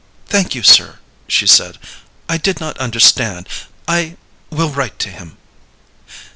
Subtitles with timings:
[0.25, 0.97] "Thank you, sir,"
[1.27, 1.77] she said.
[2.27, 3.47] "I did not understand.
[3.87, 4.17] I
[4.49, 5.37] will write to him."